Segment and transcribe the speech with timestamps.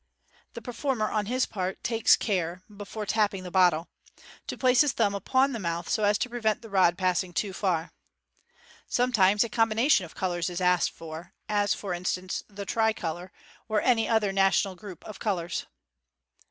[0.53, 3.87] The performer, on his part, takes care, before tapping the bottle,
[4.47, 7.53] to place his thumb upon the mouth, so as to prevent the rod passing too
[7.53, 7.93] far.
[8.87, 13.31] Sometimes a combination of colours is asked for, as, for in stance, the tricolour,
[13.69, 15.67] or any other national group of colours.